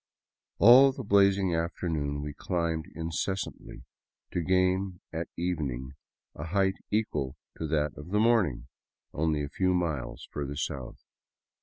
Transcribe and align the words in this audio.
All 0.57 0.91
the 0.91 1.03
blazing 1.03 1.53
after 1.53 1.87
noon 1.87 2.23
we 2.23 2.33
climbed 2.33 2.87
incessantly, 2.95 3.83
to 4.31 4.41
gain 4.41 4.99
at 5.13 5.27
evening 5.37 5.91
a 6.33 6.45
height 6.45 6.73
equal 6.89 7.37
to 7.57 7.67
that 7.67 7.95
of 7.95 8.09
the 8.09 8.19
morning, 8.19 8.67
only 9.13 9.43
a 9.43 9.47
few 9.47 9.75
miles 9.75 10.27
further 10.31 10.55
south. 10.55 11.05